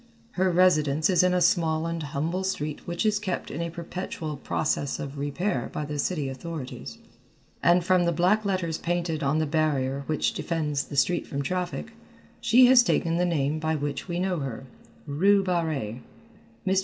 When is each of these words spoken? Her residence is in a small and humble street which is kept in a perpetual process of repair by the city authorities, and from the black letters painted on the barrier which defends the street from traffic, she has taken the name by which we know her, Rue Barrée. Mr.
Her 0.31 0.49
residence 0.49 1.11
is 1.11 1.21
in 1.21 1.31
a 1.31 1.41
small 1.41 1.85
and 1.85 2.01
humble 2.01 2.43
street 2.43 2.87
which 2.87 3.05
is 3.05 3.19
kept 3.19 3.51
in 3.51 3.61
a 3.61 3.69
perpetual 3.69 4.35
process 4.35 4.97
of 4.99 5.19
repair 5.19 5.69
by 5.71 5.85
the 5.85 5.99
city 5.99 6.27
authorities, 6.27 6.97
and 7.61 7.85
from 7.85 8.05
the 8.05 8.11
black 8.11 8.43
letters 8.43 8.79
painted 8.79 9.21
on 9.21 9.37
the 9.37 9.45
barrier 9.45 10.03
which 10.07 10.33
defends 10.33 10.85
the 10.85 10.97
street 10.97 11.27
from 11.27 11.43
traffic, 11.43 11.91
she 12.39 12.65
has 12.65 12.81
taken 12.81 13.17
the 13.17 13.25
name 13.25 13.59
by 13.59 13.75
which 13.75 14.07
we 14.07 14.17
know 14.17 14.39
her, 14.39 14.65
Rue 15.05 15.43
Barrée. 15.43 15.99
Mr. 16.65 16.79